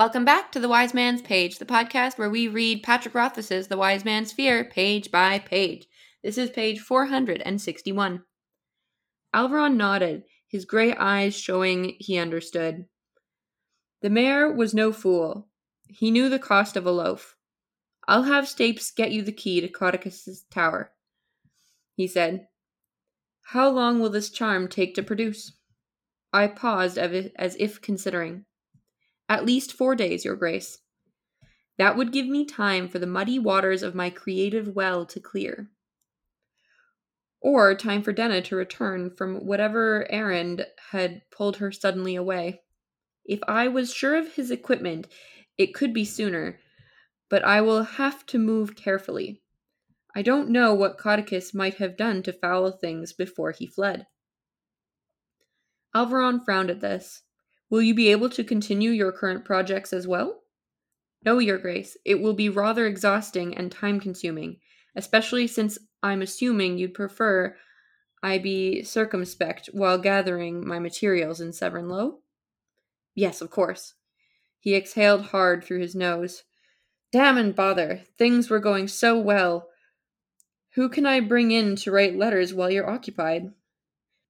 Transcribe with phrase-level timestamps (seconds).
[0.00, 3.76] Welcome back to The Wise Man's Page, the podcast where we read Patrick Rothfuss's The
[3.76, 5.86] Wise Man's Fear page by page.
[6.24, 8.22] This is page 461.
[9.36, 12.86] Alveron nodded, his gray eyes showing he understood.
[14.00, 15.48] The mayor was no fool.
[15.86, 17.36] He knew the cost of a loaf.
[18.08, 20.92] I'll have Stapes get you the key to Caudicus's tower,
[21.94, 22.46] he said.
[23.42, 25.58] How long will this charm take to produce?
[26.32, 28.46] I paused as if considering.
[29.30, 30.78] At least four days, Your Grace.
[31.78, 35.70] That would give me time for the muddy waters of my creative well to clear.
[37.40, 42.62] Or time for Denna to return from whatever errand had pulled her suddenly away.
[43.24, 45.06] If I was sure of his equipment,
[45.56, 46.58] it could be sooner,
[47.28, 49.42] but I will have to move carefully.
[50.14, 54.08] I don't know what Caudicus might have done to foul things before he fled.
[55.94, 57.22] Alveron frowned at this.
[57.70, 60.42] Will you be able to continue your current projects as well?
[61.24, 61.96] No, Your Grace.
[62.04, 64.58] It will be rather exhausting and time consuming,
[64.96, 67.56] especially since I'm assuming you'd prefer
[68.22, 72.18] I be circumspect while gathering my materials in Severen Low?
[73.14, 73.94] Yes, of course.
[74.58, 76.42] He exhaled hard through his nose.
[77.12, 78.02] Damn and bother.
[78.18, 79.68] Things were going so well.
[80.74, 83.52] Who can I bring in to write letters while you're occupied?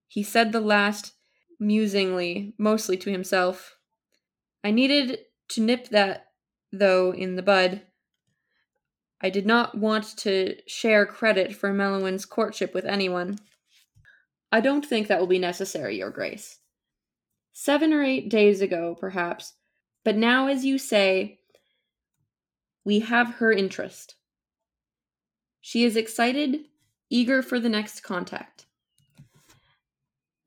[0.07, 1.15] He said the last
[1.61, 3.77] musingly, mostly to himself.
[4.65, 5.19] I needed
[5.51, 6.27] to nip that,
[6.73, 7.83] though, in the bud.
[9.21, 13.39] I did not want to share credit for Meluan's courtship with anyone.
[14.51, 16.59] I don't think that will be necessary, Your Grace.
[17.53, 19.55] Seven or eight days ago, perhaps,
[20.05, 21.41] but now, as you say,
[22.85, 24.15] we have her interest.
[25.61, 26.61] She is excited,
[27.11, 28.65] eager for the next contact.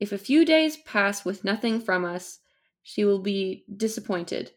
[0.03, 2.41] If a few days pass with nothing from us,
[2.81, 4.51] she will be disappointed.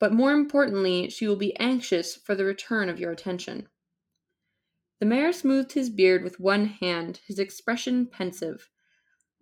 [0.00, 3.68] But more importantly, she will be anxious for the return of your attention.
[5.00, 8.70] The mayor smoothed his beard with one hand, his expression pensive.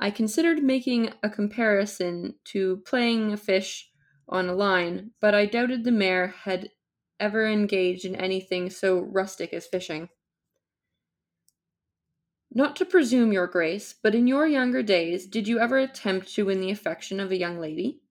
[0.01, 3.89] I considered making a comparison to playing a fish
[4.29, 6.71] on a line, but I doubted the mayor had
[7.21, 10.09] ever engaged in anything so rustic as fishing.
[12.55, 16.45] Not to presume, Your Grace, but in your younger days, did you ever attempt to
[16.45, 18.03] win the affection of a young lady?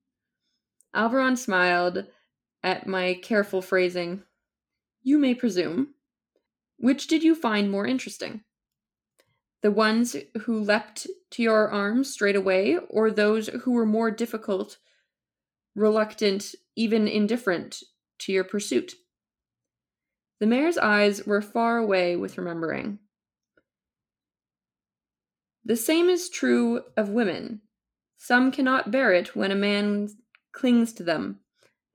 [0.95, 2.07] Alveron smiled
[2.63, 4.23] at my careful phrasing.
[5.03, 5.93] You may presume.
[6.77, 8.41] Which did you find more interesting?
[9.61, 14.79] The ones who leapt to your arms straight away, or those who were more difficult,
[15.75, 17.83] reluctant, even indifferent
[18.19, 18.93] to your pursuit?
[20.39, 22.97] The mayor's eyes were far away with remembering.
[25.63, 27.61] The same is true of women.
[28.17, 30.09] Some cannot bear it when a man
[30.51, 31.39] clings to them,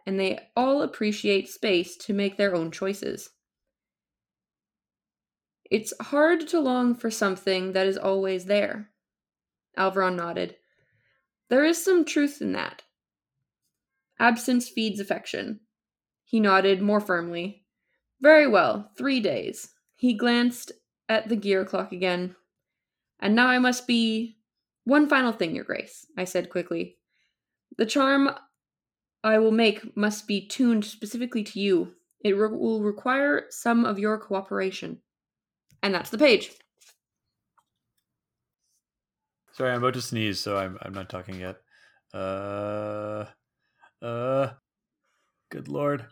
[0.07, 3.31] and they all appreciate space to make their own choices.
[5.71, 8.91] It's hard to long for something that is always there.
[9.77, 10.57] Alveron nodded.
[11.49, 12.83] There is some truth in that.
[14.19, 15.61] Absence feeds affection.
[16.25, 17.65] He nodded more firmly.
[18.21, 19.71] Very well, three days.
[19.95, 20.73] He glanced
[21.09, 22.37] at the gear clock again.
[23.21, 24.35] And now I must be.
[24.85, 26.97] One final thing, Your Grace, I said quickly.
[27.77, 28.31] The charm
[29.25, 31.95] I will make must be tuned specifically to you.
[32.21, 35.01] It re- will require some of your cooperation.
[35.83, 36.53] And that's the page.
[39.53, 41.57] Sorry, I'm about to sneeze, so I'm I'm not talking yet.
[42.15, 43.25] Uh,
[44.03, 44.51] uh,
[45.51, 46.07] good lord.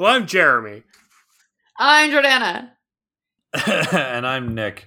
[0.00, 0.82] Well, I'm Jeremy.
[1.76, 2.70] I'm Jordana.
[3.92, 4.86] and I'm Nick.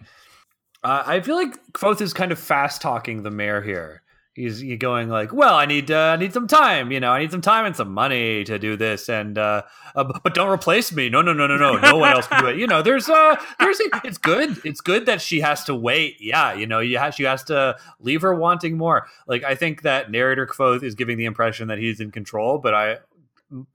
[0.83, 4.01] Uh, I feel like Kvothe is kind of fast talking the mayor here.
[4.33, 7.29] He's going like, "Well, I need uh, I need some time, you know, I need
[7.29, 9.61] some time and some money to do this, and uh,
[9.95, 11.09] uh, but don't replace me.
[11.09, 11.77] No, no, no, no, no.
[11.77, 12.57] No one else can do it.
[12.57, 14.57] You know, there's uh, there's it's good.
[14.65, 16.17] It's good that she has to wait.
[16.21, 19.05] Yeah, you know, you she has to leave her wanting more.
[19.27, 22.73] Like I think that narrator Kvothe is giving the impression that he's in control, but
[22.73, 22.97] I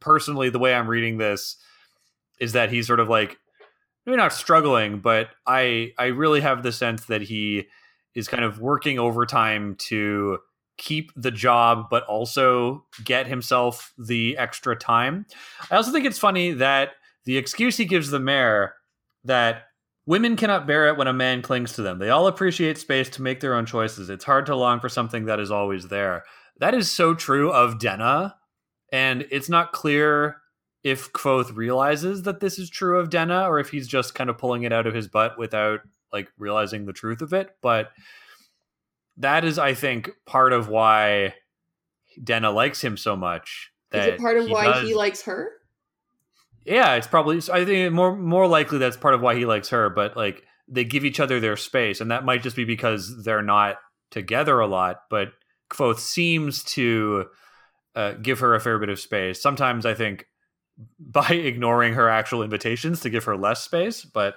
[0.00, 1.56] personally, the way I'm reading this
[2.40, 3.38] is that he's sort of like
[4.06, 7.66] maybe not struggling, but I I really have the sense that he
[8.14, 10.38] is kind of working overtime to
[10.78, 15.26] keep the job but also get himself the extra time.
[15.70, 16.92] I also think it's funny that
[17.24, 18.74] the excuse he gives the mayor
[19.24, 19.64] that
[20.06, 21.98] women cannot bear it when a man clings to them.
[21.98, 24.08] They all appreciate space to make their own choices.
[24.08, 26.24] It's hard to long for something that is always there.
[26.60, 28.36] That is so true of Denna,
[28.92, 30.36] and it's not clear
[30.82, 34.38] if Kvothe realizes that this is true of Denna or if he's just kind of
[34.38, 35.80] pulling it out of his butt without
[36.12, 37.50] like realizing the truth of it.
[37.60, 37.90] But
[39.18, 41.34] that is, I think, part of why
[42.22, 43.72] Denna likes him so much.
[43.92, 45.50] Is it part of he why does, he likes her?
[46.64, 47.40] Yeah, it's probably.
[47.52, 49.88] I think more more likely that's part of why he likes her.
[49.88, 53.42] But like they give each other their space, and that might just be because they're
[53.42, 53.76] not
[54.10, 55.02] together a lot.
[55.08, 55.28] But
[55.70, 57.26] Kvothe seems to
[57.98, 59.42] uh, give her a fair bit of space.
[59.42, 60.28] Sometimes I think
[61.00, 64.36] by ignoring her actual invitations to give her less space, but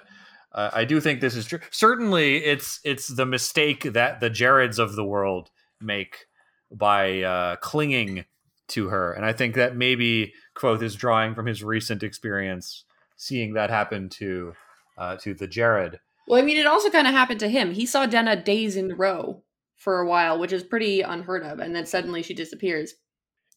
[0.50, 1.60] uh, I do think this is true.
[1.70, 5.50] Certainly, it's it's the mistake that the Jareds of the world
[5.80, 6.26] make
[6.72, 8.24] by uh, clinging
[8.68, 12.84] to her, and I think that maybe Kvothe is drawing from his recent experience,
[13.16, 14.54] seeing that happen to
[14.98, 16.00] uh, to the Jared.
[16.26, 17.72] Well, I mean, it also kind of happened to him.
[17.74, 19.44] He saw Denna days in a row
[19.76, 22.94] for a while, which is pretty unheard of, and then suddenly she disappears.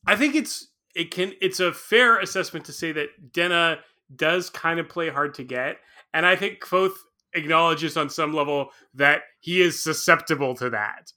[0.07, 3.79] I think it's it can it's a fair assessment to say that Denna
[4.15, 5.77] does kind of play hard to get,
[6.13, 6.95] and I think Kvothe
[7.33, 11.11] acknowledges on some level that he is susceptible to that.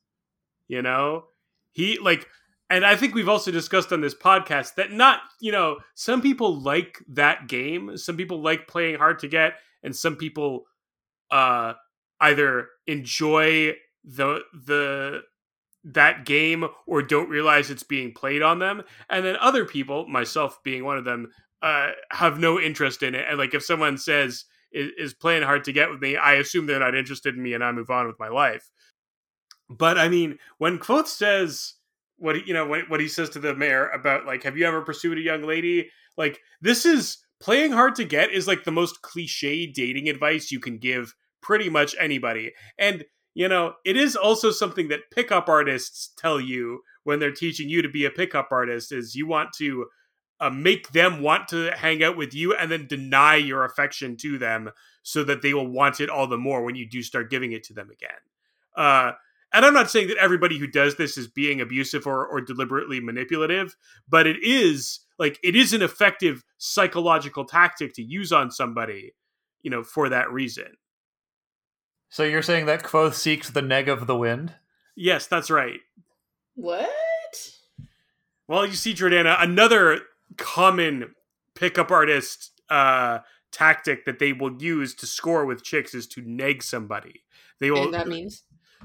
[0.67, 1.25] You know,
[1.73, 2.27] he like,
[2.71, 6.61] and I think we've also discussed on this podcast that not you know some people
[6.61, 10.65] like that game, some people like playing hard to get, and some people
[11.31, 11.75] uh
[12.21, 13.75] either enjoy
[14.05, 15.21] the the
[15.85, 18.83] that game or don't realize it's being played on them.
[19.09, 21.31] And then other people myself being one of them
[21.63, 23.27] uh, have no interest in it.
[23.29, 26.67] And like if someone says is, is playing hard to get with me i assume
[26.67, 28.71] they're not interested in me and i move on with my life.
[29.71, 31.75] But i mean when Kvothe says
[32.17, 34.83] what you know what, what he says to the mayor about like have you ever
[34.83, 35.91] pursued a young lady?
[36.17, 40.61] Like this is playing hard to get is like the most cliche dating advice you
[40.61, 42.53] can give pretty much anybody.
[42.79, 43.05] And
[43.39, 47.83] you know, it is also something that pickup artists tell you when they're teaching you
[47.83, 49.87] to be a pickup artist is you want to
[50.41, 54.39] uh, make them want to hang out with you and then deny your affection to
[54.39, 54.71] them
[55.05, 57.63] so that they will want it all the more when you do start giving it
[57.63, 58.11] to them again.
[58.77, 59.13] Uh,
[59.53, 62.99] and I'm not saying that everybody who does this is being abusive or, or deliberately
[62.99, 63.77] manipulative,
[64.09, 69.15] but it is like it is an effective psychological tactic to use on somebody,
[69.63, 70.75] you know, for that reason.
[72.09, 74.55] So you're saying that Kvothe seeks the neg of the wind?
[74.97, 75.81] Yes, that's right.
[76.55, 76.91] What?
[78.47, 80.01] Well, you see, Jordana, another
[80.37, 81.15] common
[81.55, 83.19] pickup artist uh,
[83.53, 87.23] tactic that they will use to score with chicks is to neg somebody.
[87.61, 87.85] They will.
[87.85, 88.45] And that means.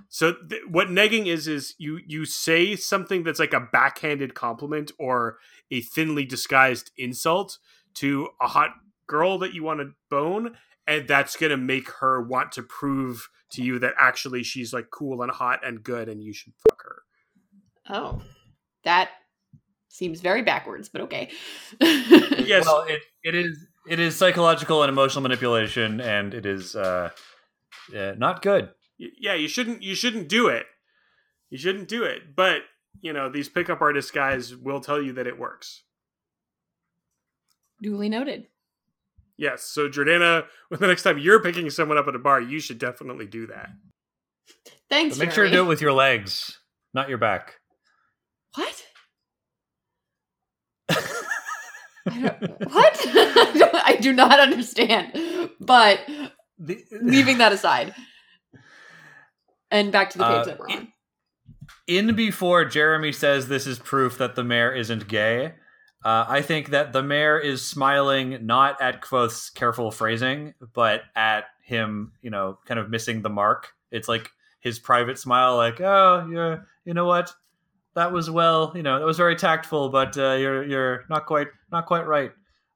[0.10, 4.92] So th- what negging is is you you say something that's like a backhanded compliment
[4.98, 5.38] or
[5.72, 7.60] a thinly disguised insult
[7.96, 8.72] to a hot
[9.08, 10.56] girl that you want to bone,
[10.88, 15.22] and that's gonna make her want to prove to you that actually she's like cool
[15.22, 17.02] and hot and good and you should fuck her.
[17.90, 18.22] Oh
[18.84, 19.10] that
[19.90, 21.30] seems very backwards but okay.
[21.80, 22.66] Yes.
[22.66, 27.10] Well it, it is it is psychological and emotional manipulation and it is uh,
[27.96, 28.70] uh not good.
[28.98, 30.66] Yeah you shouldn't you shouldn't do it.
[31.50, 32.62] You shouldn't do it but
[33.02, 35.84] you know these pickup artist guys will tell you that it works.
[37.82, 38.48] Duly noted
[39.38, 39.64] Yes.
[39.64, 42.80] So Jordana, when the next time you're picking someone up at a bar, you should
[42.80, 43.70] definitely do that.
[44.90, 45.18] Thanks.
[45.18, 46.60] But make sure to do it with your legs,
[46.94, 47.56] not your back.
[48.56, 48.84] What?
[52.04, 53.02] what?
[53.86, 55.50] I do not understand.
[55.60, 56.02] But
[56.60, 57.96] the, leaving that aside,
[59.72, 60.88] and back to the page uh, that we're on.
[61.88, 65.54] In before Jeremy says this is proof that the mayor isn't gay,
[66.04, 71.46] uh, I think that the mayor is smiling not at Kvothe's careful phrasing, but at
[71.64, 73.74] him, you know, kind of missing the mark.
[73.92, 74.30] It's like
[74.60, 77.34] his private smile, like, "Oh, you know what?
[77.96, 81.48] That was well, you know, that was very tactful, but uh, you're you're not quite
[81.72, 82.32] not quite right.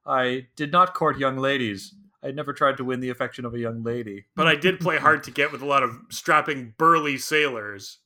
[0.06, 1.94] I did not court young ladies.
[2.22, 4.96] I never tried to win the affection of a young lady, but I did play
[4.96, 7.98] hard to get with a lot of strapping burly sailors."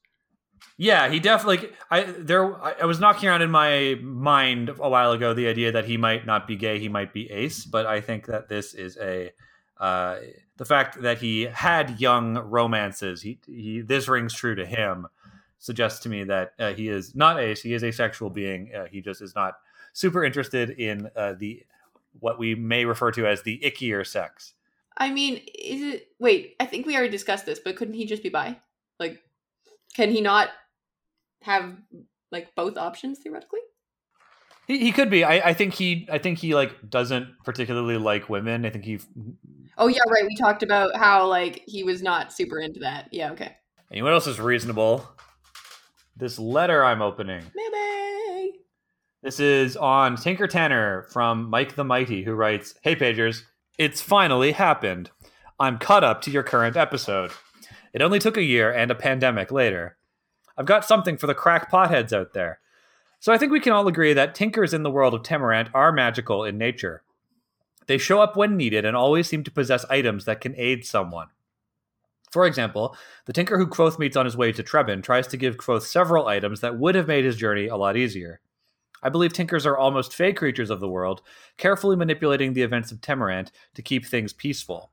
[0.76, 1.70] Yeah, he definitely.
[1.90, 2.60] I there.
[2.60, 6.26] I, was knocking around in my mind a while ago the idea that he might
[6.26, 7.64] not be gay, he might be ace.
[7.64, 9.32] But I think that this is a
[9.78, 10.18] uh,
[10.56, 13.22] the fact that he had young romances.
[13.22, 13.80] He he.
[13.80, 15.06] This rings true to him.
[15.58, 17.62] Suggests to me that uh, he is not ace.
[17.62, 18.74] He is a sexual being.
[18.74, 19.54] Uh, he just is not
[19.92, 21.62] super interested in uh, the
[22.18, 24.54] what we may refer to as the ickier sex.
[24.96, 26.08] I mean, is it?
[26.18, 28.58] Wait, I think we already discussed this, but couldn't he just be bi?
[28.98, 29.22] Like,
[29.94, 30.48] can he not
[31.42, 31.76] have
[32.30, 33.60] like both options theoretically?
[34.66, 35.24] He, he could be.
[35.24, 38.64] I, I think he I think he like doesn't particularly like women.
[38.64, 38.98] I think he
[39.76, 40.24] Oh yeah, right.
[40.26, 43.08] We talked about how like he was not super into that.
[43.12, 43.56] Yeah, okay.
[43.90, 45.06] Anyone else is reasonable?
[46.16, 47.42] This letter I'm opening.
[47.54, 48.58] Maybe.
[49.22, 53.42] This is on Tinker Tanner from Mike the Mighty, who writes, Hey Pagers,
[53.78, 55.10] it's finally happened.
[55.60, 57.30] I'm caught up to your current episode.
[57.92, 59.96] It only took a year and a pandemic later.
[60.56, 62.60] I've got something for the crack potheads out there.
[63.20, 65.92] So I think we can all agree that tinkers in the world of Temerant are
[65.92, 67.02] magical in nature.
[67.86, 71.28] They show up when needed and always seem to possess items that can aid someone.
[72.30, 72.96] For example,
[73.26, 76.26] the tinker who Kvothe meets on his way to Trebon tries to give Kvothe several
[76.26, 78.40] items that would have made his journey a lot easier.
[79.02, 81.22] I believe tinkers are almost fey creatures of the world,
[81.58, 84.92] carefully manipulating the events of Temerant to keep things peaceful.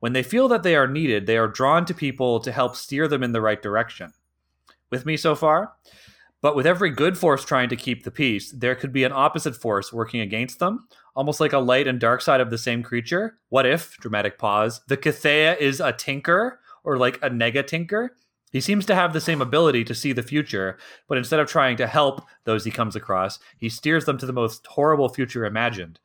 [0.00, 3.08] When they feel that they are needed, they are drawn to people to help steer
[3.08, 4.12] them in the right direction.
[4.90, 5.72] With me so far?
[6.40, 9.56] But with every good force trying to keep the peace, there could be an opposite
[9.56, 10.86] force working against them,
[11.16, 13.38] almost like a light and dark side of the same creature.
[13.48, 18.14] What if, dramatic pause, the Cthaeh is a tinker or like a nega tinker?
[18.52, 20.78] He seems to have the same ability to see the future,
[21.08, 24.32] but instead of trying to help those he comes across, he steers them to the
[24.32, 25.98] most horrible future imagined.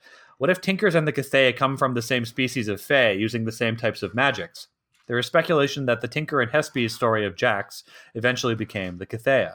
[0.43, 3.51] What if Tinkers and the Cthaeh come from the same species of Fae, using the
[3.53, 4.67] same types of magics?
[5.07, 9.53] There is speculation that the Tinker and Hespe's story of Jax eventually became the Cthaeh.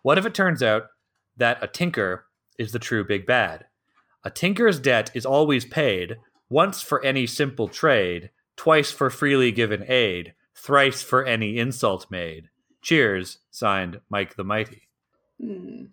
[0.00, 0.84] What if it turns out
[1.36, 2.24] that a Tinker
[2.58, 3.66] is the true big bad?
[4.24, 6.16] A Tinker's debt is always paid,
[6.48, 12.48] once for any simple trade, twice for freely given aid, thrice for any insult made.
[12.80, 14.88] Cheers, signed Mike the Mighty.
[15.38, 15.84] Hmm.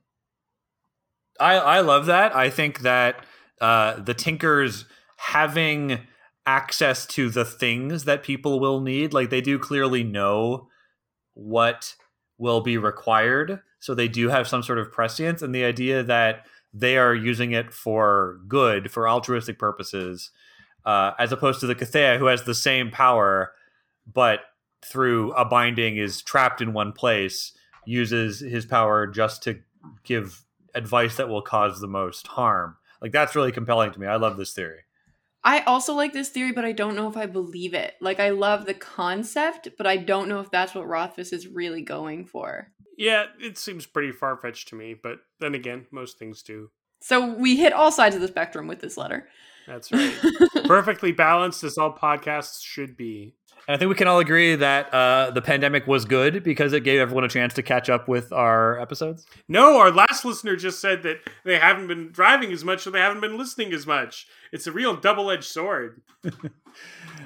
[1.42, 2.34] I I love that.
[2.34, 3.26] I think that
[3.62, 4.86] uh, the Tinkers
[5.18, 6.00] having
[6.46, 10.68] access to the things that people will need, like they do clearly know
[11.34, 11.96] what
[12.38, 16.46] will be required, so they do have some sort of prescience, and the idea that
[16.74, 20.32] they are using it for good, for altruistic purposes,
[20.86, 23.52] uh, as opposed to the Cthaeh, who has the same power,
[24.12, 24.42] but
[24.84, 27.54] through a binding is trapped in one place,
[27.86, 29.60] uses his power just to
[30.04, 32.78] give advice that will cause the most harm.
[33.02, 34.08] Like that's really compelling to me.
[34.08, 34.82] I love this theory.
[35.44, 37.96] I also like this theory, but I don't know if I believe it.
[38.02, 41.82] Like, I love the concept, but I don't know if that's what Rothfuss is really
[41.82, 42.72] going for.
[42.98, 46.72] Yeah, it seems pretty far fetched to me, but then again, most things do.
[47.02, 49.30] So we hit all sides of the spectrum with this letter.
[49.66, 50.14] That's right.
[50.66, 53.36] Perfectly balanced as all podcasts should be.
[53.70, 56.80] And I think we can all agree that uh, the pandemic was good because it
[56.84, 59.28] gave everyone a chance to catch up with our episodes.
[59.48, 63.00] No, our last listener just said that they haven't been driving as much, so they
[63.00, 64.26] haven't been listening as much.
[64.52, 66.02] It's a real double edged sword.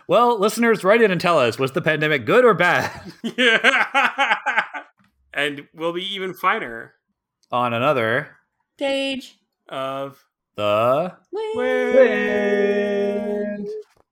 [0.08, 3.14] Well, listeners, write in and tell us was the pandemic good or bad?
[3.24, 4.36] Yeah.
[5.34, 6.96] and we'll be even finer
[7.52, 8.36] On another,
[8.76, 9.38] Stage.
[9.70, 10.26] of
[10.58, 11.96] the Win.
[11.96, 13.70] wind.